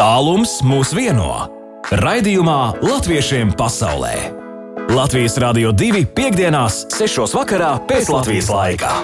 [0.00, 1.28] Tālums mūs vieno.
[1.92, 4.14] Raidījumā Latviešiem pasaulē.
[4.96, 7.26] Latvijas Rādio 2.5.6.
[7.36, 8.94] vakarā pēc Latvijas laika.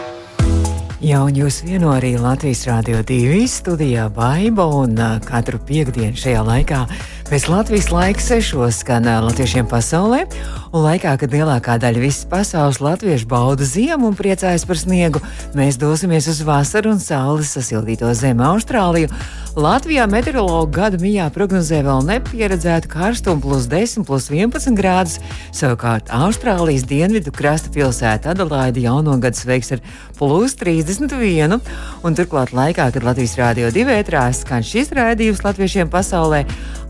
[1.05, 4.97] Jā, un jūs vieno arī Latvijas Rādio 2 studijā Baiba un
[5.29, 6.81] katru piekdienu šajā laikā
[7.29, 10.25] pēc Latvijas laika sešos skan latviešiem pasaulē.
[10.73, 15.21] Un laikā, kad lielākā daļa visas pasaules latviešu bauda ziemu un priecājas par sniegu,
[15.53, 19.13] mēs dosimies uz vasaru un saules sasildīto zemi Austrāliju.
[19.57, 25.15] Latvijā meteorologi gada mijā prognozē vēl nepieredzētu karstumu plus 10, plus 11 grādus.
[25.57, 29.81] Savukārt Austrālijas dienvidu krasta pilsēta Adelaide jauno gadu sveiks ar
[30.19, 31.57] plus 31.
[32.05, 36.45] Un turklāt laikā, kad Latvijas rādio divētrās skan šis raidījums latviešiem pasaulē,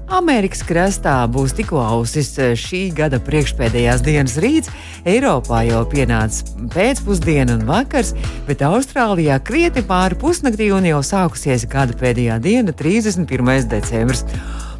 [0.06, 2.28] Amerikas krastā būs tikko ausis
[2.60, 4.70] šī gada priekšpēdējās dienas rīts,
[5.06, 8.12] Eiropā jau pienāca pēcpusdiena un vakars,
[8.46, 13.66] bet Austrālijā krietni pāri pusnaktī un jau sākusies gada pēdējā diena, 31.
[13.72, 14.22] decembris.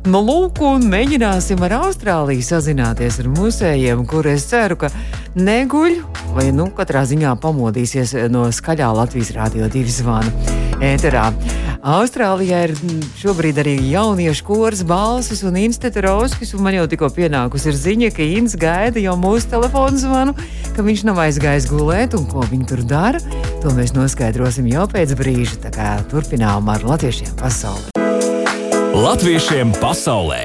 [0.07, 4.93] Nu, lūk, un mēģināsim ar Austrāliju sazināties ar musējiem, kur es ceru, ka
[5.35, 5.99] neguļ
[6.37, 11.31] vai nu katrā ziņā pamodīsies no skaļā Latvijas rādio divu zvanu ēterā.
[11.87, 12.73] Austrālijā ir
[13.21, 15.59] šobrīd arī jauniešu koris balsis un
[16.57, 20.35] un man jau tikko pienākusi ziņa, ka Ins gaida jau mūsu telefonu zvanu,
[20.75, 23.23] ka viņš nav aizgājis gulēt un ko viņi tur dara.
[23.63, 27.93] To mēs noskaidrosim jau pēc brīža, tā kā turpinām ar latviešiem pasauli.
[28.97, 30.45] Latviešiem pasaulē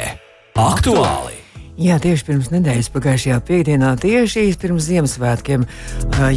[0.60, 1.41] aktuāli!
[1.82, 5.64] Jā, tieši pirms nedēļas pagājušajā piekdienā, tieši pirms Ziemassvētkiem,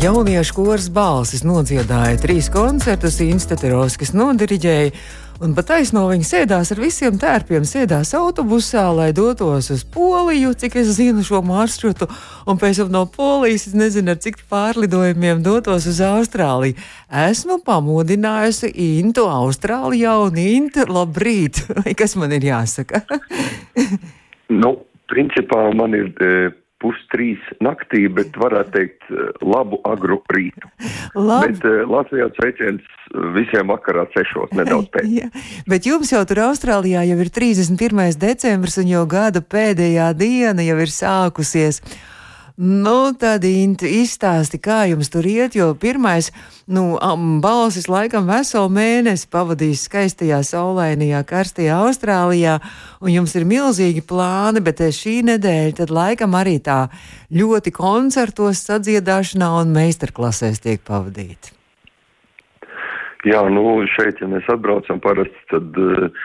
[0.00, 4.94] jauniešu koris balsis nodziedāja trīs koncertus, Institūros, nodiriģēja.
[5.44, 10.78] Un pat taisno viņi sēdās ar visiem tērpiem, sēdās autobusā, lai dotos uz Poliju, cik
[10.80, 12.08] es zinu šo maršrutu,
[12.48, 16.78] un pēc tam no Polijas, es nezinu, ar cik pārlidojumiem dotos uz Austrāliju.
[17.26, 21.66] Esmu pamodinājusi Intu Austrālijā un Intu labrīt.
[22.00, 23.04] Kas man ir jāsaka?
[24.62, 24.76] nu,
[25.14, 26.12] principā man ir.
[26.20, 26.52] E
[26.84, 29.06] pustrīs naktī, bet varētu teikt
[29.40, 30.68] labu agru rītu.
[31.16, 31.54] Labi.
[31.54, 32.96] Bet uh, Latvijā sveiciens
[33.36, 35.08] visiem vakarā sešos nedaudz pēc.
[35.18, 35.30] Jā,
[35.70, 38.18] bet jums jau tur Austrālijā jau ir 31.
[38.20, 41.80] decembris un jau gada pēdējā diena jau ir sākusies.
[42.54, 46.28] Nu, tad izstāsti, kā jums tur iet, jo pirmais,
[46.70, 46.84] nu,
[47.42, 52.60] balsis laikam veselu mēnesi pavadījis skaistajā, saulainajā, karstajā Austrālijā,
[53.02, 56.84] un jums ir milzīgi plāni, bet šī nedēļa tad laikam arī tā
[57.34, 61.50] ļoti koncertos, sadziedāšanā un meistarklasēs tiek pavadīta.
[63.26, 66.24] Jā, nu, šeit, ja mēs atbraucam parasti, tad uh,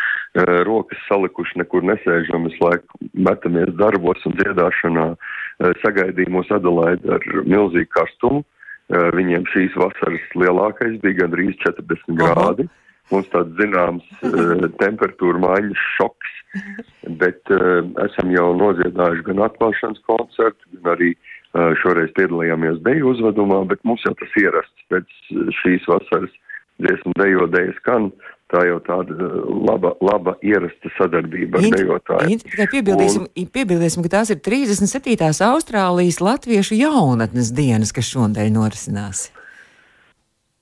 [0.68, 5.14] rokas salikuši nekur nesēžam, visu laiku metamies darbos un dziedāšanā.
[5.60, 8.46] Uh, Eh, sagaidīja mūs Adelaide ar milzīgu karstumu.
[8.90, 12.20] Eh, viņiem šīs vasaras lielākais bija gandrīz 40 Aha.
[12.22, 12.68] grādi.
[13.12, 16.38] Mums tāds zināms eh, temperatūra maiņas šoks,
[17.20, 17.52] bet
[18.06, 21.12] esam jau noziedājuši gan atklāšanas koncertu, gan arī
[21.82, 25.14] šoreiz piedalījāmies deju uzvedumā, bet mums jau tas ierasts pēc
[25.60, 26.34] šīs vasaras
[26.82, 28.12] dziesmu dejo dejas skan,
[28.50, 29.40] tā jau tāda uh,
[29.70, 32.44] laba, laba ierasta sadarbība ar dejotājiem.
[32.46, 35.30] Tikai piebildīsim, un, piebildīsim, ka tās ir 37.
[35.50, 39.28] Austrālijas latviešu jaunatnes dienas, kas šodien norisinās.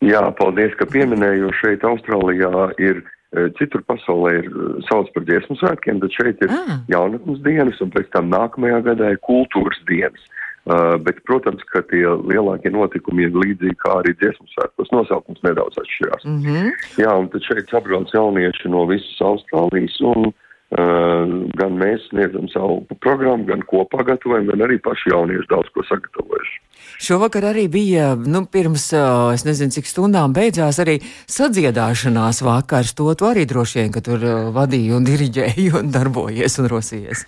[0.05, 2.99] Jā, paldies, ka pieminēju, šeit Austrālijā ir,
[3.33, 6.75] e, citur pasaulē ir e, sauc par dziesmu svētkiem, bet šeit ir ah.
[6.91, 10.27] jaunatnes dienas un pēc tam nākamajā gadā ir kultūras dienas.
[10.67, 14.89] Uh, bet, protams, ka tie lielākie notikumi ir līdzīgi kā arī dziesmu svētkos.
[14.91, 16.25] Nosaukums nedaudz atšķirās.
[16.27, 16.73] Mm -hmm.
[16.99, 22.83] Jā, un tad šeit sabrauc jaunieši no visas Austrālijas, un uh, gan mēs sniedzam savu
[22.99, 26.59] programmu, gan kopā gatavojam, gan arī paši jaunieši daudz ko sagatavojuši.
[26.99, 30.99] Šovakar arī bija, nu, pirms, uh, es nezinu, cik stundām beidzās arī
[31.31, 32.91] sadziedāšanās vakars.
[32.93, 37.23] To tu arī droši vien, ka tur uh, vadīji un diriģēji un darbojies un rosījies.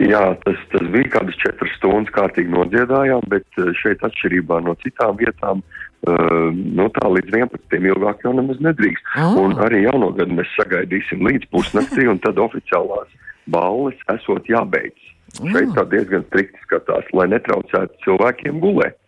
[0.00, 5.18] Jā, tas, tas bija kādas četras stundas kārtīgi nodziedājām, bet eh, šeit atšķirībā no citām
[5.20, 7.76] vietām, uh, no tā līdz 11.
[7.92, 9.12] ilgāk jau nemaz nedrīkst.
[9.20, 9.36] Oh.
[9.44, 13.12] Un arī jauno gadu mēs sagaidīsim līdz pusnaktī, un tad oficiālās
[13.52, 15.12] balles esot jābeidz.
[15.40, 15.52] Oh.
[15.52, 18.98] Šeit tā diezgan strikti skatās, lai netraucētu cilvēkiem gulēt.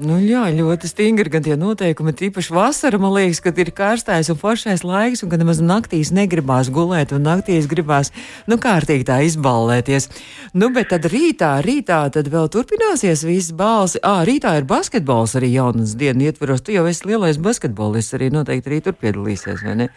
[0.00, 4.38] Nu, jā, ļoti stingri gan tie noteikumi, tīpaši vasarā, man liekas, kad ir karstais un
[4.40, 8.08] foršais laiks, un kad nemaz naktīs negribās gulēt, un naktīs gribās,
[8.48, 10.08] nu, kārtīgi tā izballēties.
[10.56, 14.00] Nu, bet tad rītā, rītā tad vēl turpināsies viss balsi.
[14.00, 16.64] Ā, rītā ir basketbols arī jaunas dienu ietveros.
[16.64, 19.92] Tu jau esi lielais basketbolists, arī noteikti arī tur piedalīsies, vai ne?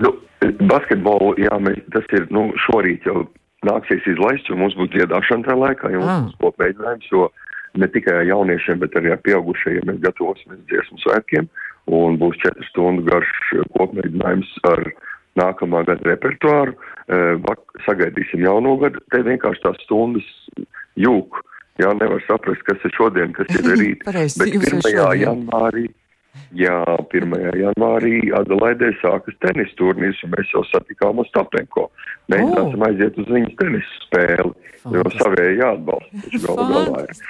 [0.00, 0.16] Nu,
[0.72, 3.26] basketbolu, jā, mēs, tas ir, nu, šorīt jau
[3.68, 7.28] nāksies izlaist, jo mums būs dziedāšana tajā laikā, jo mums būs kopmēģinājums, jo
[7.80, 11.48] ne tikai jauniešiem, bet arī ar pieaugušajiem mēs gatavosimies dziesmu svētkiem.
[11.96, 13.32] Un būs četru stundu garš
[13.76, 14.82] kopmēģinājums ar
[15.38, 16.74] nākamā gada repertuāru,
[17.86, 20.26] sagaidīsim jauno gadu, te vienkārši tās stundas
[20.98, 21.42] jūk.
[21.76, 24.02] Jā, nevar saprast, kas ir šodien, kas ir rīt.
[24.08, 24.80] Bet 1.
[25.20, 25.90] janvārī
[26.56, 26.78] Jā,
[27.12, 27.34] 1.
[27.60, 31.90] janvārī Adelaidē sākas tenis turnīrs, un mēs jau satikām Ostapenko.
[32.32, 32.86] Mēģināsim oh.
[32.88, 34.52] aiziet uz viņas tenisa spēli,
[34.94, 36.22] jo savēji jāatbalsta.
[36.32, 37.20] Ir.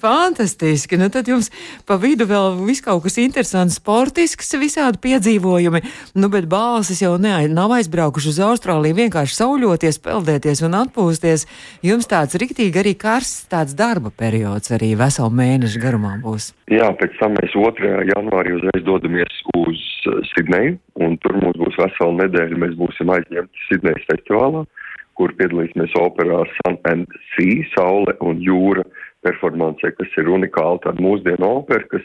[0.00, 0.98] Fantastiski!
[1.00, 1.50] Nu, tad jums
[1.88, 5.82] pa vidu vēl viss kaut kas interesants, sportisks, visādi piedzīvojumi.
[6.20, 11.46] Nu, bet balsis jau ne, nav aizbraukuši uz Austrāliju vienkārši sauļoties, peldēties un atpūsties.
[11.86, 16.52] Jums tāds riktīgi arī karsts tāds darba periods arī veselu mēnešu garumā būs.
[16.72, 17.92] Jā, pēc tam mēs 2.
[18.10, 19.80] janvārī uzreiz dodamies uz
[20.10, 22.60] uh, Sidneju, un tur mums būs vesela nedēļa.
[22.62, 24.64] Mēs būsim aizņemti Sidnejas festivālā,
[25.16, 28.84] kur piedalīsimies operā Sun and Sea, Saule un Jūra
[29.26, 32.04] performancē, kas ir unikāla tāda mūsdienu opera, kas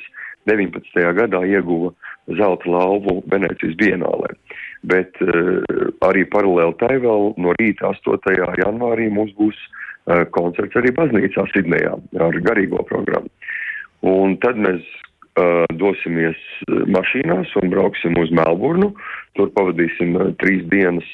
[0.49, 1.03] 19.
[1.19, 1.91] gadā ieguva
[2.39, 4.31] zelta lauvu Venecijas bienālē.
[4.87, 5.61] Bet uh,
[6.07, 8.33] arī paralēli tai vēl no rīta 8.
[8.63, 11.93] janvārī mums būs uh, koncerts arī baznīcā Sidnejā
[12.25, 13.29] ar garīgo programmu.
[14.01, 14.81] Un tad mēs
[15.79, 18.91] dosimies mašīnās un brauksim uz Melburnu.
[19.37, 21.07] Tur pavadīsim trīs dienas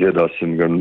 [0.00, 0.76] iedāsim gan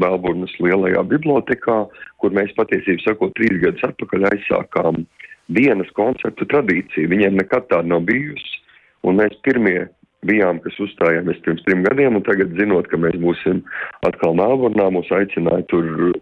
[0.00, 1.78] Melburnas lielajā bibliotekā,
[2.20, 5.04] kur mēs patiesībā sakot trīs gadus atpakaļ aizsākām
[5.52, 7.10] dienas koncertu tradīciju.
[7.10, 8.60] Viņiem nekad tāda nav bijusi,
[9.04, 9.88] un mēs pirmie
[10.28, 13.62] bijām, kas uzstājāmies pirms trim gadiem, un tagad zinot, ka mēs būsim
[14.08, 16.12] atkal Melburnā, mūs aicināja tur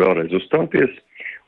[0.00, 0.92] vēlreiz uzstāties,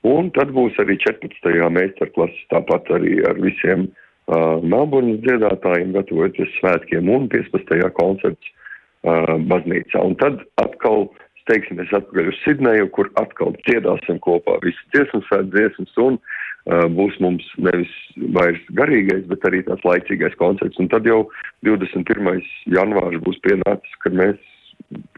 [0.06, 1.70] un tad būs arī 14.
[1.74, 7.80] meistarklases, tāpat arī ar visiem uh, Melburnas dziedātājiem gatavojoties svētkiem, un 15.
[7.98, 10.02] koncerts uh, baznīcā.
[10.04, 11.08] Un tad atkal
[11.42, 17.18] steigsimies atpakaļ uz Sidneju, kur atkal dziedāsim kopā visas dziesmas, svētas dziesmas, un uh, būs
[17.24, 17.94] mums nevis
[18.36, 20.78] vairs garīgais, bet arī tās laicīgais koncerts.
[20.78, 21.24] Un tad jau
[21.66, 22.44] 21.
[22.76, 24.38] janvārs būs pienācis, kad mēs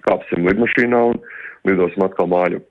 [0.07, 1.21] kāpsim lidmašīnā un
[1.69, 2.63] lidosim atkal māju.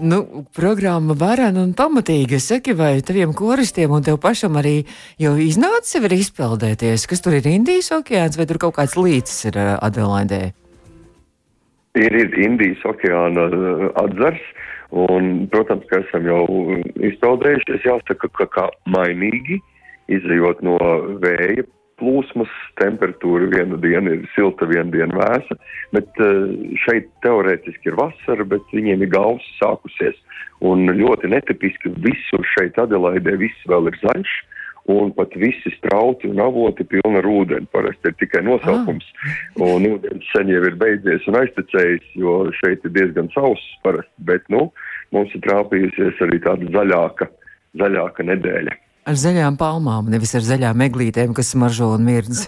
[0.00, 2.38] Nu, programma varena un pamatīga.
[2.40, 4.86] Saki, vai taviem koristiem un tev pašam arī
[5.20, 7.04] jau iznāca sev ir izpeldēties?
[7.10, 10.40] Kas tur ir Indijas okeāns vai tur kaut kāds līdzs ir uh, Adelaidē?
[12.00, 14.40] Ir, ir Indijas okeāna uh, atzars,
[14.88, 16.46] un, protams, ka esam jau
[17.10, 19.60] izpeldējušies, jāsaka, ka kā mainīgi,
[20.16, 20.78] izējot no
[21.20, 21.66] vēja
[22.00, 22.50] plūsmas,
[22.80, 25.56] temperatūra vienu dienu ir silta, vienu dienu vēsa,
[25.94, 26.52] bet eh,
[26.84, 30.18] šeit teorētiski ir vasara, bet viņiem ir galvas sākusies.
[30.60, 34.38] Un ļoti netipiski visur šeit Adelaidē viss vēl ir zaļš.
[34.90, 37.68] Un pat visi strauti un avoti pilni ar ūdeni.
[37.70, 39.06] Parasti ir tikai nosaukums.
[39.20, 39.60] Ah.
[39.68, 44.12] Un ūdens sen jau ir beidzies un aiztecējis, jo šeit ir diezgan sauss parasti.
[44.26, 44.70] Bet, nu,
[45.14, 47.28] mums ir trāpījusies arī tāda zaļāka,
[47.78, 48.76] zaļāka nedēļa.
[49.10, 52.44] Ar zaļām palmām, nevis ar zaļām eglītēm, kas smaržo un mirdz.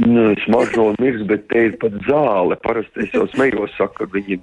[0.00, 2.56] Nu, smaržo un mirdz, bet te ir pat zāle.
[2.64, 4.38] Parasti es jau smējos, saku, ka viņi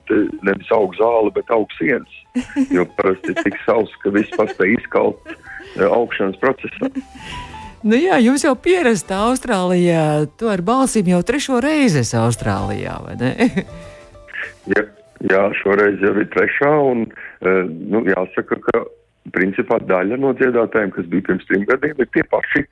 [0.46, 2.20] nevis aug zāle, bet aug sienas.
[2.70, 6.92] Jo parasti ir tik sauss, ka viss paspēj izkalt eh, augšanas procesā.
[7.82, 10.30] Nu jā, jums jau pierasta Austrālijā.
[10.38, 13.34] Tu ar balsīm jau trešo reizi esi Austrālijā, vai ne?
[14.76, 14.86] jā,
[15.34, 16.74] jā, šoreiz jau ir trešā.
[16.94, 17.08] Un,
[17.42, 18.86] eh, nu, jāsaka, ka
[19.30, 22.64] principā daļa no dziedātājiem, kas bija pirms trim gadiem, ir tie paši.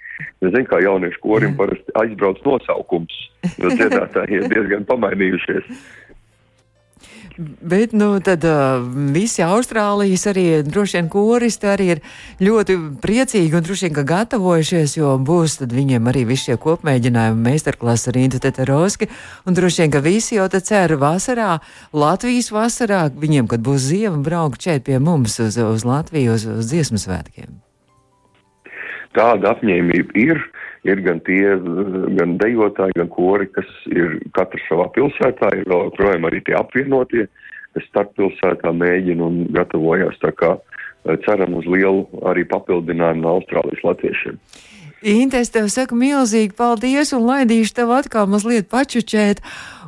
[0.41, 3.17] Es zinu, kā jauniešu korim parasti aizbrauc nosaukums,
[3.61, 5.69] jo dziedātāji ir diezgan pamainījušies.
[7.39, 8.81] Bet, nu, tad uh,
[9.15, 12.01] visi Austrālijas arī droši vien koristi arī ir
[12.43, 17.45] ļoti priecīgi un droši vien, ka gatavojušies, jo būs tad viņiem arī visi šie kopmēģinājumi
[17.45, 19.07] meistarklasa ar Intu Teteroski,
[19.47, 21.61] un droši vien, ka visi jau te cer vasarā,
[21.95, 26.73] Latvijas vasarā, viņiem, kad būs ziema, braukt šeit pie mums uz, uz Latviju, uz, uz
[26.73, 27.55] dziesmu svētkiem.
[29.15, 30.43] Tāda apņēmība ir
[30.87, 31.55] ir gan tie,
[32.19, 37.27] gan dejotāji, gan kori, kas ir katrs savā pilsētā, ir vēl projām arī tie apvienotie,
[37.75, 40.17] kas starp pilsētā mēģina un gatavojas.
[40.23, 44.39] Tā kā eh, ceram uz lielu arī papildinājumu no Austrālijas latviešiem.
[44.99, 49.39] Inte, es tev saku milzīgi paldies un laidīšu tev atkal mazliet pačučēt.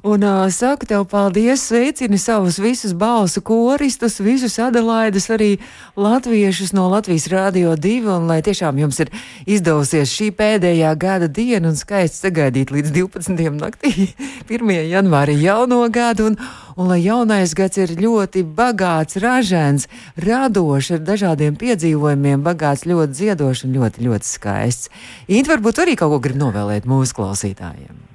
[0.03, 5.59] Un uh, saku tev paldies, sveicini savus visus balsu koristus, visus adelaidus, arī
[5.93, 9.11] latviešus no Latvijas Rādio 2, un lai tiešām jums ir
[9.45, 13.45] izdevusies šī pēdējā gada diena un skaisti sagaidīt līdz 12.
[13.61, 14.09] naktī,
[14.49, 14.73] 1.
[14.89, 16.41] janvārī jauno gadu, un,
[16.81, 19.85] un lai jaunais gads ir ļoti bagāts, ražēns,
[20.17, 24.89] radošs, ar dažādiem piedzīvojumiem, bagāts, ļoti dziedošs un ļoti, ļoti skaists.
[25.29, 28.10] Int, varbūt arī kaut ko grib novēlēt mūsu klausītājiem.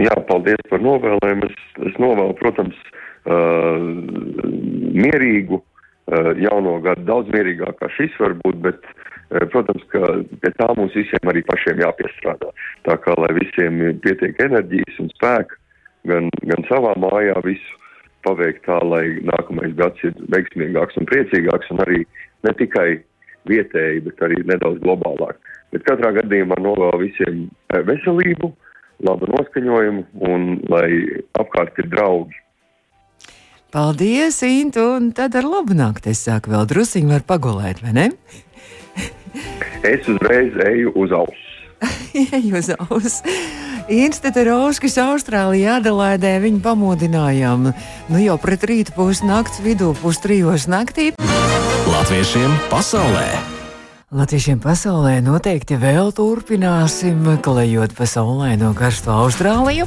[0.00, 1.44] Jā, paldies par novēlēm.
[1.48, 1.56] Es,
[1.90, 2.78] es novēlu, protams,
[3.28, 3.82] uh,
[4.96, 8.92] mierīgu uh, jauno gadu, daudz mierīgāk kā šis varbūt, bet
[9.52, 10.00] protams, ka
[10.42, 12.50] pie tā mums visiem arī pašiem jāpiestrādā.
[12.88, 15.56] Tā kā lai visiem pietiek enerģijas un spēka,
[16.08, 17.78] gan, gan savā mājā visu
[18.26, 22.02] paveikt tā, lai nākamais gads ir veiksmīgāks un priecīgāks, un arī
[22.46, 23.00] ne tikai
[23.50, 25.40] vietēji, bet arī nedaudz globālāk.
[25.72, 27.46] Bet katrā gadījumā novēlu visiem
[27.88, 28.52] veselību,
[29.06, 30.88] labu noskaņojumu un lai
[31.38, 32.38] apkārt ir draugi.
[33.72, 38.08] Paldies, Intu, un tad ar labu nakti es sāku vēl drusiņu var pagulēt, vai ne?
[39.94, 41.48] es uzreiz eju uz auss.
[42.38, 43.22] Eju uz auss.
[43.90, 47.72] Institūta Rauskis Austrālijā Adelaidē viņu pamodinājām.
[48.12, 51.10] Nu jau pret rītu pus nakts vidū, pus trijos naktī.
[51.90, 53.51] Latviešiem pasaulē!
[54.12, 59.86] Latviešiem pasaulē noteikti vēl turpināsim klejot pa saulaino karsto Austrāliju,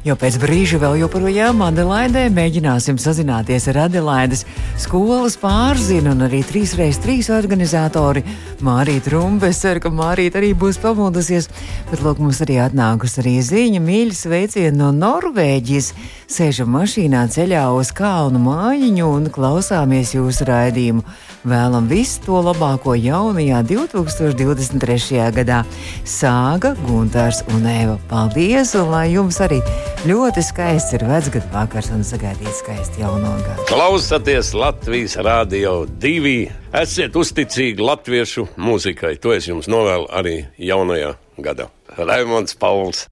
[0.00, 4.46] jo pēc brīža vēl joprojām Adelaidē mēģināsim sazināties ar Adelaides
[4.80, 8.24] skolas pārzinu un arī 3x3 organizatori
[8.64, 9.52] Mārīt Rumbe.
[9.52, 11.50] Es ceru, ka Mārīt arī būs pamodusies,
[11.90, 15.92] bet lūk, mums arī atnākus arī ziņa mīļas sveicieni no Norvēģijas.
[16.32, 21.04] Sēžam mašīnā ceļā uz kalnu mājiņu un klausāmies jūsu raidījumu.
[21.46, 25.18] Vēlam visu to labāko jaunajā 2023.
[25.36, 25.62] gadā.
[26.06, 27.96] Sāga, Gunārs un Eva.
[28.10, 28.74] Paldies!
[28.78, 29.60] Un lai jums arī
[30.08, 33.66] ļoti skaists ir vecgadu vakars un sagaidīt skaistu jauno gadu.
[33.70, 36.36] Klausieties Latvijas Rādio 2.
[36.82, 39.16] Esiet uzticīgi latviešu mūzikai.
[39.22, 41.70] To es jums novēlu arī jaunajā gadā.
[41.98, 43.06] Raimons Pauls.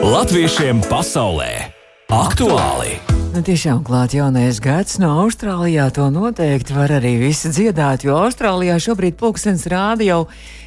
[0.00, 1.79] Latviešiem pasaulē
[2.10, 2.98] aktuāli!
[3.30, 5.86] Nu, tiešām klāt jaunais gads no Austrālijā.
[5.94, 10.18] To noteikti var arī visi dziedāt, jo Austrālijā šobrīd pulkstenis rāda jau,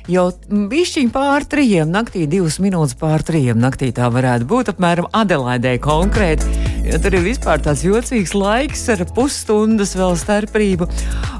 [0.07, 5.75] jau bišķiņ pār trījiem naktī, divas minūtes pār trījiem naktī tā varētu būt apmēram Adelaidē
[5.83, 6.72] konkrēti.
[6.83, 10.87] Jo tur ir vispār tāds jocīgs laiks ar pusstundas vēl starpību.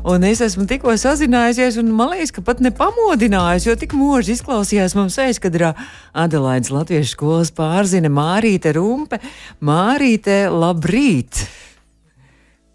[0.08, 4.96] Un es esmu tikko sazinājusies, un man liekas, ka pat nepamodinājusi, jo tik mūži izklausījās
[4.96, 5.74] mums aizkadrā
[6.16, 9.20] Adelaides Latviešu skolas pārzina Mārīte Rumpe.
[9.60, 11.44] Mārīte, labrīt!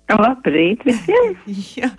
[0.08, 1.34] Labrīt visiem!
[1.78, 1.90] Jā.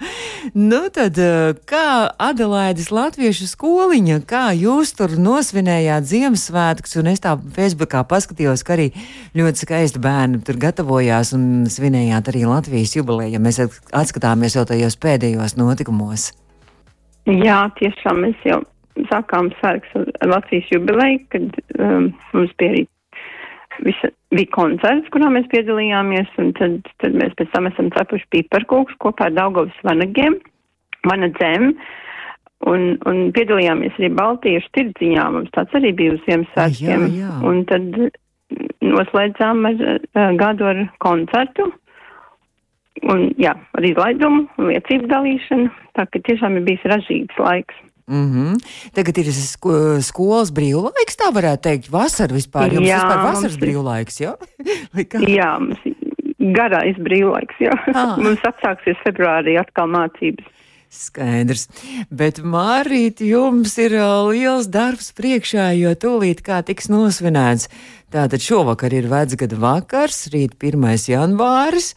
[0.57, 7.35] Nu tad, eh, kā Adelaides Latviešu skoliņa, kā jūs tur nosvinējāt Ziemassvētkus, un es tā
[7.37, 8.89] Facebookā paskatījos, ka arī
[9.37, 13.61] ļoti skaisti bērni tur gatavojās un svinējāt arī Latvijas jubileju, ja mēs
[13.93, 16.31] atskatāmies jau tajos pēdējos notikumos.
[17.29, 18.63] Jā, tiešām mēs jau
[19.11, 22.87] sākām sērks ar Latvijas jubileju, kad um, mums bija arī
[23.85, 28.99] visa, bija koncerts, kurā mēs piedalījāmies, un tad, tad mēs pēc tam esam cepuši piparkūks
[29.03, 30.37] kopā ar Daugavas vanagiem,
[31.09, 31.73] vanadzēm,
[32.71, 37.05] un, un piedalījāmies arī Baltiešu tirdziņā, mums tāds arī bija uz Ziemassvētkiem,
[37.49, 38.01] un tad
[38.85, 41.69] noslēdzām ar gadu ar koncertu,
[43.09, 47.85] un jā, ar izlaidumu, liecības dalīšanu, tā ka tiešām ir bijis ražīgs laiks.
[48.09, 48.53] Mm -hmm.
[48.93, 52.73] Tagad ir sko skolas brīvlaiks, tā varētu teikt, vasara vispār.
[52.73, 53.63] Jums jā, vispār vasaras mums...
[53.63, 54.33] brīvlaiks, jā?
[55.39, 55.79] jā, mums
[56.39, 57.75] garais brīvlaiks, jā.
[57.93, 58.17] Ah.
[58.23, 60.47] mums atsāksies februārī atkal mācības.
[60.89, 61.67] Skaidrs.
[62.09, 63.93] Bet, Mārīt, jums ir
[64.25, 67.69] liels darbs priekšā, jo tūlīt kā tiks nosvinēts.
[68.09, 70.81] Tātad šovakar ir vecgada vakars, rīt 1.
[71.11, 71.93] janvāris.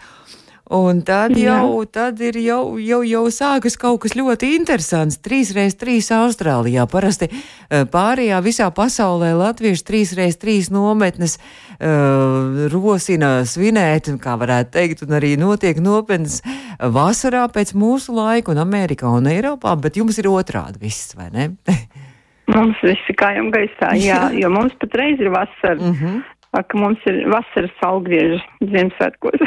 [0.72, 5.18] Un tad jau, tad ir jau, jau, jau sākas kaut kas ļoti interesants.
[5.20, 6.86] 3x3 Austrālijā.
[6.88, 15.18] Parasti uh, pārējā visā pasaulē latviešu 3x3 nometnes uh, rosina svinēt, kā varētu teikt, un
[15.20, 16.40] arī notiek nopietnas
[16.80, 21.50] vasarā pēc mūsu laika un Amerikā un Eiropā, bet jums ir otrādi viss, vai ne?
[22.54, 25.76] mums viss ir kājām gaisā, jā, jo mums patreiz ir vasara.
[25.76, 26.22] Mm -hmm
[26.52, 29.44] ka mums ir vasaras augļieži Ziemassvētkos.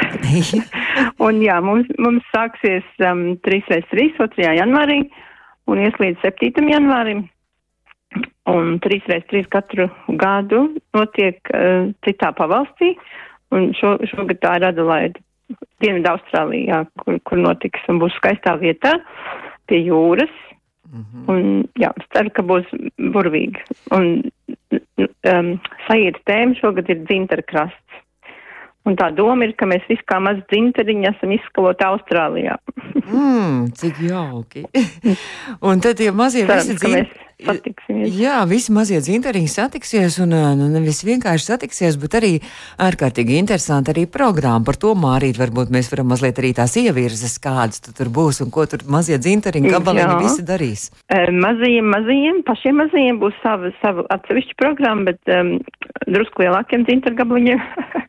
[1.26, 4.48] un jā, mums, mums sāksies um, 3x3 2.
[4.58, 5.04] janvārī
[5.70, 6.66] un ies līdz 7.
[6.72, 7.26] janvārim.
[8.48, 12.94] Un 3x3 katru gadu notiek uh, citā pavalstī,
[13.54, 15.22] un šo, šogad tā ir Adelaide
[15.82, 18.96] Dienvidu Austrālijā, kur, kur notiks un būs skaistā vietā
[19.70, 20.32] pie jūras.
[20.86, 21.24] -hmm.
[21.32, 22.66] Un, jā, es ceru, ka būs
[23.14, 23.62] burvīgi.
[23.96, 24.22] Un
[25.32, 25.50] um,
[25.86, 28.02] saīra tēma šogad ir dzinterkrasts.
[28.86, 32.54] Un tā doma ir, ka mēs visi kā maz dzinteriņi esam izskaloti Austrālijā.
[33.02, 34.62] mm, cik jauki.
[35.68, 38.14] un tad tie mazie visi dzinteriņi satiksimies.
[38.16, 42.32] Jā, visi mazie dzinteriņi satiksies, un nu, nevis vienkārši satiksies, bet arī
[42.82, 44.64] ārkārtīgi interesanti arī programma.
[44.66, 48.52] Par to mārīt varbūt mēs varam mazliet arī tās ievirzes, kādas tu tur būs un
[48.54, 50.88] ko tur mazie dzinteriņi gabaliņi visi darīs.
[51.12, 55.56] E, mazajiem, mazajiem, pašiem mazajiem būs sava, sava atsevišķa programma, bet um,
[56.08, 57.64] drusku lielākiem dzinteru gabaliņiem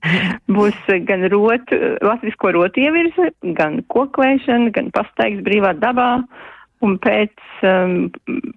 [0.58, 1.74] būs gan rot,
[2.06, 6.12] latvisko rotu ievirze, gan koklēšana, gan pastaigas brīvā dabā
[6.86, 7.34] Un pēc
[7.66, 7.94] um,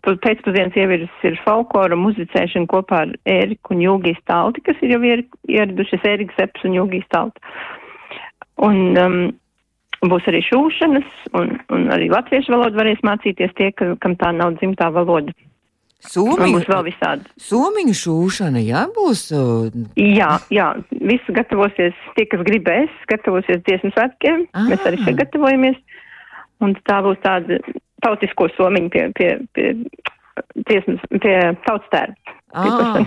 [0.05, 6.05] pēcpusdienas ievirs ir folklora muzicēšana kopā ar Ēriku un Jūgijas Talti, kas ir jau ieradušies
[6.05, 7.41] Ēriks Eps un Jūgijas Talti.
[8.61, 9.17] Un um,
[10.13, 14.59] būs arī šūšanas, un, un arī latviešu valodu varēs mācīties tie, ka, kam tā nav
[14.61, 15.33] dzimtā valoda.
[16.01, 17.27] Somiņu, būs vēl visādi.
[17.45, 19.27] Somiņu šūšana, jā, būs.
[20.01, 24.47] Jā, jā, visi gatavosies, tie, kas gribēs, gatavosies dziesmu svētkiem.
[24.57, 24.69] Ah.
[24.71, 25.77] Mēs arī šeit gatavojamies.
[26.65, 27.61] Un tā būs tāda
[28.05, 29.73] tautisko somiņu pie, pie, pie,
[30.67, 32.39] dziesmas, pie tautstērpa.
[32.51, 33.05] Ah.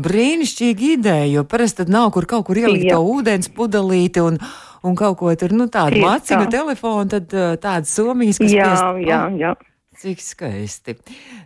[0.00, 2.96] Brīnišķīgi ideja, jo parasti tad nav kur kaut kur ielikt jā.
[2.96, 4.38] to ūdens pudelīti un,
[4.86, 9.02] un kaut ko tur, nu tādu maciņu telefonu, tad tādas somiņas, kas jā, piest...
[9.10, 9.52] jā, jā.
[10.00, 10.94] Cik skaisti.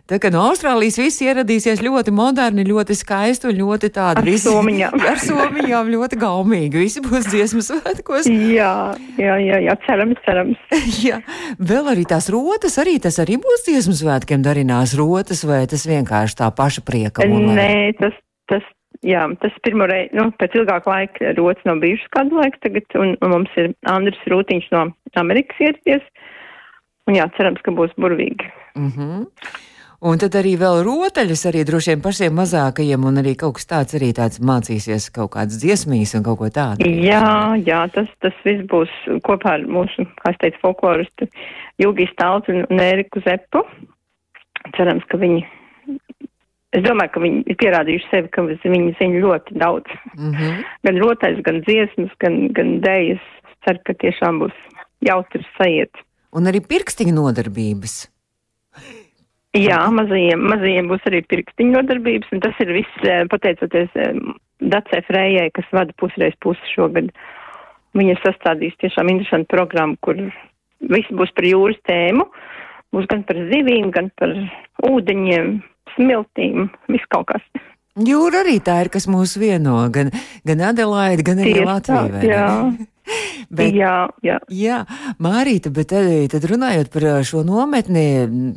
[0.07, 4.45] Tā kā no Austrālijas viss ieradīsies ļoti moderni, ļoti skaisti un ļoti tādi ar visi,
[4.47, 4.93] somiņām.
[5.11, 6.79] ar somiņām ļoti gaumīgi.
[6.85, 8.29] Visi būs dziesmas svētkos.
[8.31, 10.61] Jā, jā, jā, jā cerams, cerams.
[11.03, 11.19] jā,
[11.59, 16.39] vēl arī tās rotas, arī tas arī būs dziesmas svētkiem darinās rotas, vai tas vienkārši
[16.39, 17.27] tā paša prieka?
[17.27, 18.15] Nē, tas,
[18.47, 18.63] tas,
[19.03, 23.35] jā, tas pirmoreiz, nu, pēc ilgāka laika rotas nav bijušas kādu laiku tagad, un, un
[23.35, 24.87] mums ir Andris Rūtiņš no
[25.19, 26.07] Amerikas ieradies.
[27.05, 28.51] Un jā, cerams, ka būs burvīgi.
[28.75, 29.25] Mm -hmm.
[30.05, 33.95] Un tad arī vēl rotaļas arī droši vien pašiem mazākajiem, un arī kaut kas tāds
[33.97, 36.83] arī tāds mācīsies kaut kādas dziesmīs un kaut ko tādu.
[36.83, 38.91] Jā, jā, tas, tas viss būs
[39.23, 41.29] kopā ar mūsu, kā es teicu, folkloristu
[41.81, 43.63] Jūgijas Taltu un Ēriku Zepu.
[44.75, 45.45] Cerams, ka viņi,
[46.75, 49.89] es domāju, ka viņi ir pierādījuši sevi, ka viņi zina ļoti daudz.
[50.17, 50.63] Mm -hmm.
[50.83, 53.23] Gan rotaļas, gan dziesmas, gan, gan dējas.
[53.65, 54.53] Ceru, ka tiešām būs
[55.01, 56.04] jautrs sajiet
[56.35, 57.95] un arī pirkstiņu nodarbības.
[59.55, 64.17] Jā, mazajiem, mazajiem būs arī pirkstiņu nodarbības, un tas ir viss eh, pateicoties eh,
[64.59, 67.13] Dacē Frējai, kas vada pusreiz pusi šogad.
[67.95, 70.19] Viņa sastādīs tiešām interesantu programmu, kur
[70.91, 72.27] viss būs par jūras tēmu.
[72.95, 74.33] Būs gan par zivīm, gan par
[74.87, 75.55] ūdeņiem,
[75.95, 77.47] smiltīm, viss kaut kas.
[77.95, 80.11] Jūra arī tā ir, kas mūs vieno, gan,
[80.47, 82.23] gan Adelaide, gan arī Latvija.
[82.27, 82.47] Jā,
[83.49, 83.95] bet, jā,
[84.25, 84.39] jā.
[84.49, 84.83] jā,
[85.21, 88.05] Mārīta, bet tad, tad runājot par šo nometni,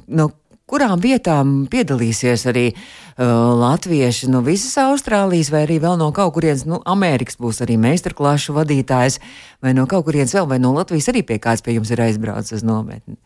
[0.09, 0.31] no
[0.69, 3.25] kurām vietām piedalīsies arī uh,
[3.59, 8.57] latvieši no visas Austrālijas, vai arī vēl no kaut kurienes, nu, Amerikas būs arī meistarklašu
[8.57, 9.19] vadītājs,
[9.65, 12.61] vai no kaut kurienes vēl, vai no Latvijas arī pie kāds pie jums ir aizbraucis
[12.61, 13.17] uz nometni?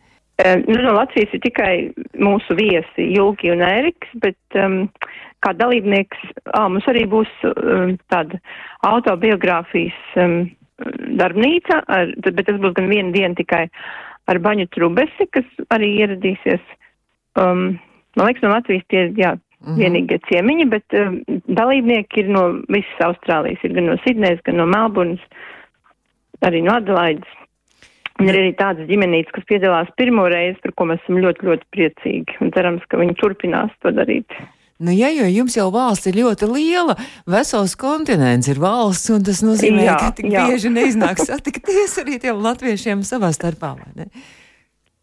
[0.43, 1.73] Nu, no Latvijas ir tikai
[2.17, 4.87] mūsu viesi Julki un Eriks, bet um,
[5.45, 6.23] kā dalībnieks,
[6.55, 8.39] ā, mums arī būs um, tāda
[8.87, 10.39] autobiogrāfijas um,
[11.19, 13.65] darbnīca, ar, bet tas būs gan viena diena tikai
[14.31, 16.63] ar Baņu Trubesi, kas arī ieradīsies.
[17.39, 17.79] Um,
[18.15, 19.77] man liekas, no Latvijas tie ir, jā, mm -hmm.
[19.81, 24.65] vienīgie ciemiņi, bet um, dalībnieki ir no visas Austrālijas, ir gan no Sidnejas, gan no
[24.65, 25.23] Melburnas,
[26.41, 27.39] arī no Adelaides.
[28.19, 31.65] Un ir arī tādas ģimenītes, kas piedalās pirmo reizi, par ko mēs esam ļoti, ļoti
[31.73, 34.29] priecīgi un cerams, ka viņi turpinās to darīt.
[34.83, 36.97] Nu, ja jau jums jau valsts ir ļoti liela,
[37.29, 40.45] vesels kontinents ir valsts, un tas nozīmē, jā, ka tik jā.
[40.49, 43.75] bieži neiznāks satikties arī tiem latviešiem savā starpā?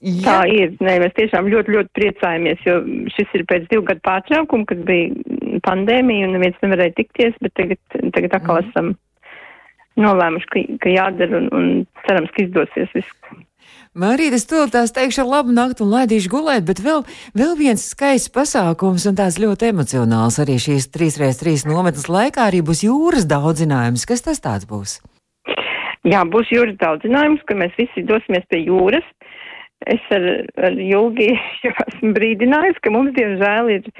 [0.00, 0.24] Jā.
[0.24, 0.74] Tā ir.
[0.80, 2.78] Nē, mēs tiešām ļoti, ļoti priecājamies, jo
[3.16, 7.80] šis ir pēc divu gadu pārtraukuma, kad bija pandēmija un neviens nevarēja tikties, bet tagad,
[8.16, 8.70] tagad atkal mm.
[8.70, 8.92] esam
[10.00, 11.70] nolēmuši, ka, ka jādara un, un
[12.06, 13.16] cerams, ka izdosies viss
[13.90, 17.00] Marīta, es to tās teikšu labu nakti un laidīšu gulēt, bet vēl,
[17.34, 22.84] vēl viens skaists pasākums un tāds ļoti emocionāls arī šīs 3x3 nometnes laikā arī būs
[22.86, 24.06] jūras daudzinājums.
[24.06, 25.00] Kas tas tāds būs?
[26.06, 29.02] Jā, būs jūras daudzinājums, ka mēs visi dosimies pie jūras.
[29.90, 30.22] Es ar,
[30.62, 31.32] ar Julgi
[31.66, 33.90] jau esmu brīdinājis, ka mums, diemžēl, ir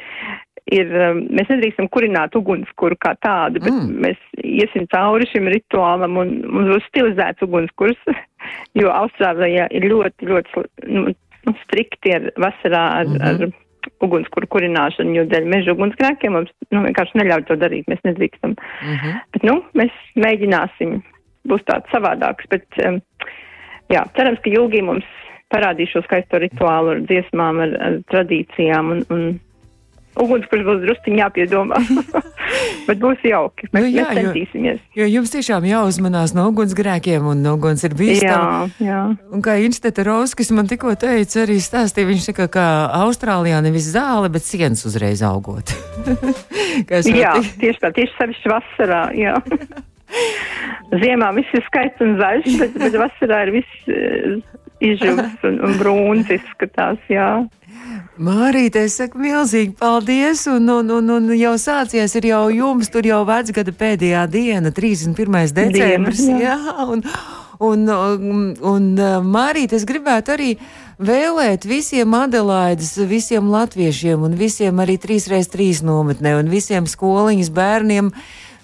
[0.75, 3.97] ir, um, mēs nedrīkstam kurināt ugunskura kā tādu, bet mm.
[4.05, 7.99] mēs iesim cauri šim rituālam un mums būs stilizēts ugunskurs,
[8.81, 11.15] jo Austrālijā ir ļoti, ļoti nu,
[11.49, 13.51] nu, strikti ar vasarā ar, mm -hmm.
[13.51, 18.57] ar ugunskura kurināšanu, jo dēļ meža ugunsgrēkiem mums nu, vienkārši neļauj to darīt, mēs nedrīkstam.
[18.57, 19.21] Mm -hmm.
[19.33, 21.01] Bet, nu, mēs mēģināsim,
[21.49, 23.01] būs tāds savādāks, bet, um,
[23.89, 25.05] jā, cerams, ka Jūgī mums
[25.51, 29.41] parādīs šo skaisto rituālu ar dziesmām, ar, ar tradīcijām un, un
[30.23, 31.81] ugunskurs būs drusciņā jāpiedomā.
[32.89, 33.69] Bet būs jauki.
[33.71, 34.81] Mēs, nu, jā, mēs centīsimies.
[34.97, 39.01] Jo, jo jums tiešām jāuzmanās no ugunsgrēkiem, un uguns ir bijis jā.
[39.31, 42.67] Un kā Instita Rauskis man tikko teica, arī stāstīja, viņš saka, ka
[43.03, 45.75] Austrālijā nevis zāle, bet sienas uzreiz augot.
[46.91, 49.37] jā, tieši tā, tieši sevišķi vasarā, jā.
[50.91, 54.41] Ziemā viss ir skaists un zaļš, bet, bet vasarā ir viss uh,
[54.83, 57.31] izžuvis un, un brūns izskatās, jā.
[58.21, 63.07] Mārīte, es saku milzīgi paldies, un, un, un, un jau sācies ir jau jums, tur
[63.09, 65.55] jau vecgada pēdējā diena, 31.
[65.57, 66.57] decembris, Diena, jā.
[66.61, 67.07] jā, un,
[67.61, 68.85] Un, un, un
[69.29, 70.55] Mārīt, es gribētu arī
[70.97, 78.09] vēlēt visiem Adelaides, visiem latviešiem un visiem arī 3x3 nometnē un visiem skoliņas bērniem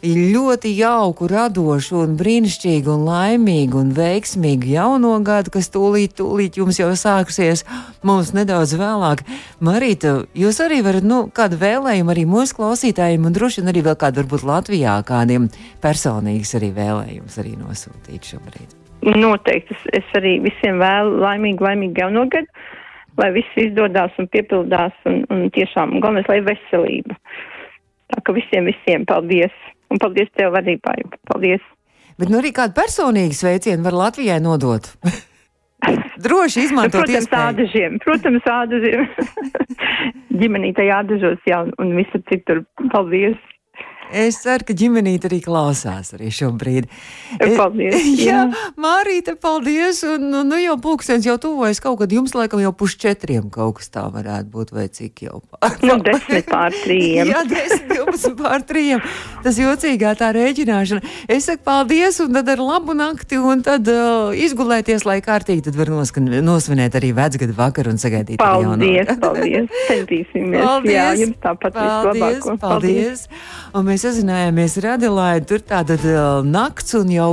[0.05, 6.79] ļoti jauku, radošu, un brīnišķīgu, un laimīgu un veiksmīgu jauno gadu, kas tūlīt, tūlīt jums
[6.81, 7.65] jau sāksies,
[8.05, 9.25] mums nedaudz vēlāk.
[9.65, 13.97] Marīta, jūs arī varat, nu, kādu vēlējumu arī mūsu klausītājiem, un droši vien arī vēl
[14.01, 15.49] kādu varbūt Latvijā kādiem
[15.83, 18.77] personīgus arī vēlējumus arī nosūtīt šobrīd.
[19.07, 22.49] Noteikti es, es arī visiem vēlu laimīgu, laimīgu jauno gadu,
[23.17, 27.17] lai viss izdodas un piepildās, un, un tiešām galvenais, lai veselība.
[28.13, 29.57] Tā ka visiem, visiem paldies!
[29.93, 31.19] Un paldies tev Paiva.
[31.31, 31.65] Paldies!
[32.17, 34.89] Bet nu arī kādu personīgu sveicienu var Latvijai nodot.
[36.25, 37.49] Droši izmantot protams, iespēju.
[37.51, 37.99] ādažiem.
[38.01, 39.05] Protams, ādažiem.
[40.41, 42.65] Ģimenītai ādažos, jā, un, un visur citur.
[42.93, 43.37] Paldies!
[44.15, 46.87] Es ceru, ka ģimenīte arī klausās arī šobrīd.
[47.57, 47.97] Paldies!
[48.23, 50.03] Jā, jā Mārīte, paldies!
[50.07, 53.91] Un, nu, nu jau pulkstens jau tuvojas kaut kad jums laikam jau pusčetriem kaut kas
[53.93, 55.75] tā varētu būt, vai cik jau pār.
[55.87, 57.31] Nu, desmit pār trījiem.
[57.31, 59.03] jā, desmit, divpadsmit pār trījiem.
[59.45, 61.13] Tas jocīgā tā rēķināšana.
[61.31, 65.79] Es saku paldies, un tad ar labu nakti, un tad uh, izgulēties, lai kārtīgi tad
[65.79, 68.41] var noskan, nosvinēt arī vecgadu vakaru un sagaidīt.
[68.43, 69.71] Paldies, paldies!
[69.91, 70.65] Centīsimies!
[70.67, 70.97] Paldies!
[70.97, 72.59] Jā, jums tāpat paldies, vislabāko.
[72.63, 73.27] Paldies!
[73.75, 75.47] paldies mēs sazinājāmies ar Adelaidu.
[75.49, 75.63] Tur
[76.13, 77.29] uh, nakts un jau,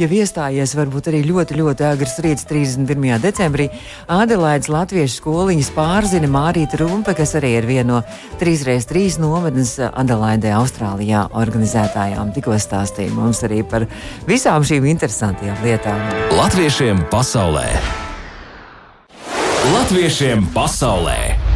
[0.00, 3.20] jau iestājies varbūt arī ļoti, ļoti agrs rīts 31.
[3.22, 3.68] decembrī.
[4.10, 8.00] Adelaidas latviešu skoliņas pārzina Mārīta Rumpe, kas arī ir viena no
[8.40, 12.34] 3x3 nometnes Adelaidē, Austrālijā organizētājām.
[12.34, 13.86] Tikko stāstīja mums arī par
[14.28, 16.02] visām šīm interesantajām lietām.
[16.34, 17.68] Latviešiem pasaulē!
[19.68, 21.47] Latviešiem pasaulē!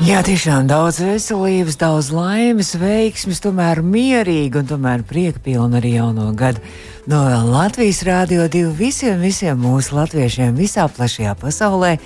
[0.00, 6.62] Jā, tiešām daudz veselības, daudz laimes, veiksmes, tomēr mierīgi un tomēr priekpilni arī jauno gadu.
[7.10, 11.98] No Latvijas Rādio 2 visiem, visiem mūsu latviešiem visā plašajā pasaulē.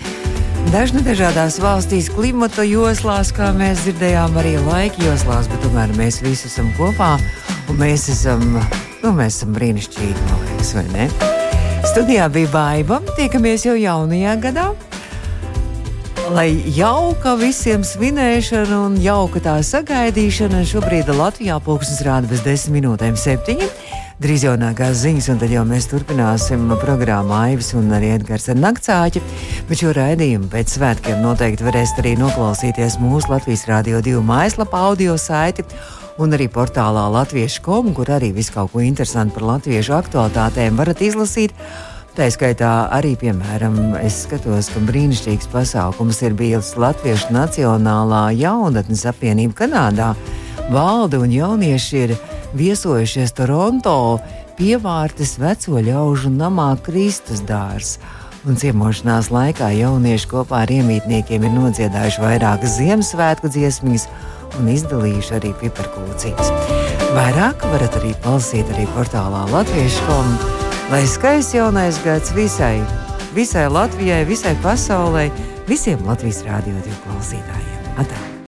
[0.72, 6.48] Dažni dažādās valstīs, klimata joslās, kā mēs dzirdējām, arī laika joslās, bet tomēr mēs visi
[6.50, 7.12] esam kopā
[7.70, 8.42] un mēs esam,
[9.04, 11.06] nu, mēs esam brīnišķīgi, man liekas, vai ne?
[11.92, 14.66] Studijā bija baiva, tiekamies jau jaunajā gadā.
[16.32, 23.18] Lai jauka visiem svinēšana un jauka tā sagaidīšana, šobrīd Latvijā pulkstenis rāda bez desmit minūtēm
[23.18, 23.68] septiņi.
[24.24, 29.20] Drīz jaunākās ziņas, un tad jau mēs turpināsim programmu Aivas un arī Edgars ar Naktsāķi.
[29.68, 35.18] Bet šo raidījumu pēc svētkiem noteikti varēsiet arī noklausīties mūsu Latvijas Rādio 2 mājaslapā, audio
[35.20, 35.66] saiti
[36.16, 41.04] un arī portālā Latviešu komu, kur arī visu kaut ko interesantu par latviešu aktualitātēm varat
[41.04, 41.52] izlasīt.
[42.14, 49.64] Tā skaitā arī, piemēram, es skatos, ka brīnišķīgs pasākums ir bijis Latviešu Nacionālā jaunatnes apvienība
[49.64, 50.12] Kanādā.
[50.70, 52.14] Valde un jaunieši ir
[52.54, 53.96] viesojušies Toronto
[54.54, 57.98] pievārtes veco ļaužu namā Kristus dārzs.
[58.46, 64.06] Un ciemošanās laikā jaunieši kopā ar iemītniekiem ir nodziedājuši vairākas Ziemassvētku dziesmas
[64.60, 66.58] un izdalījuši arī piparkūciņas.
[67.18, 70.53] Vairāk varat arī palasīt arī portālā Latviešu komu
[70.94, 72.76] Lai skaists jaunais gads visai,
[73.34, 75.24] visai Latvijai, visai pasaulē,
[75.66, 77.90] visiem Latvijas rādio klausītājiem.
[77.98, 78.33] Atā.